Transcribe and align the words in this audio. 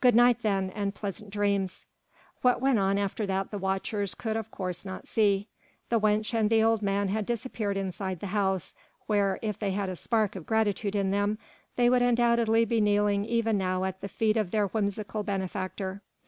Good 0.00 0.16
night 0.16 0.38
then 0.42 0.70
and 0.70 0.92
pleasant 0.92 1.30
dreams." 1.30 1.84
What 2.40 2.60
went 2.60 2.80
on 2.80 2.98
after 2.98 3.26
that 3.26 3.52
the 3.52 3.58
watchers 3.58 4.12
could, 4.16 4.36
of 4.36 4.50
course, 4.50 4.84
not 4.84 5.06
see. 5.06 5.46
The 5.88 6.00
wench 6.00 6.34
and 6.34 6.50
the 6.50 6.64
old 6.64 6.82
man 6.82 7.06
had 7.06 7.24
disappeared 7.26 7.76
inside 7.76 8.18
the 8.18 8.26
house, 8.34 8.74
where, 9.06 9.38
if 9.40 9.60
they 9.60 9.70
had 9.70 9.88
a 9.88 9.94
spark 9.94 10.34
of 10.34 10.46
gratitude 10.46 10.96
in 10.96 11.12
them, 11.12 11.38
they 11.76 11.88
would 11.88 12.02
undoubtedly 12.02 12.64
be 12.64 12.80
kneeling 12.80 13.24
even 13.24 13.56
now 13.56 13.84
at 13.84 14.00
the 14.00 14.08
feet 14.08 14.36
of 14.36 14.50
their 14.50 14.66
whimsical 14.66 15.22
benefactor. 15.22 16.02